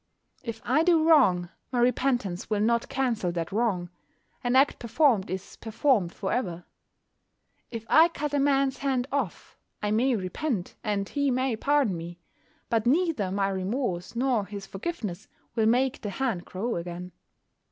If 0.41 0.63
I 0.65 0.81
do 0.81 1.07
wrong, 1.07 1.49
my 1.71 1.77
repentance 1.77 2.49
will 2.49 2.59
not 2.61 2.89
cancel 2.89 3.31
that 3.33 3.51
wrong. 3.51 3.91
An 4.43 4.55
act 4.55 4.79
performed 4.79 5.29
is 5.29 5.57
performed 5.57 6.11
for 6.11 6.33
ever. 6.33 6.65
If 7.69 7.85
I 7.87 8.07
cut 8.07 8.33
a 8.33 8.39
man's 8.39 8.79
hand 8.79 9.05
off, 9.11 9.55
I 9.79 9.91
may 9.91 10.15
repent, 10.15 10.73
and 10.83 11.07
he 11.07 11.29
may 11.29 11.55
pardon 11.55 11.95
me. 11.97 12.19
But 12.67 12.87
neither 12.87 13.31
my 13.31 13.49
remorse 13.49 14.15
nor 14.15 14.45
his 14.47 14.65
forgiveness 14.65 15.27
will 15.55 15.67
make 15.67 16.01
the 16.01 16.09
hand 16.09 16.45
grow 16.45 16.77
again. 16.77 17.11